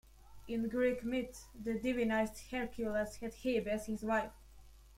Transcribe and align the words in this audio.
In 0.47 0.67
Greek 0.67 1.03
myth, 1.03 1.45
the 1.53 1.75
divinized 1.77 2.49
Hercules 2.49 3.17
had 3.17 3.33
Hebe 3.33 3.67
as 3.67 3.85
his 3.85 4.01
wife. 4.03 4.31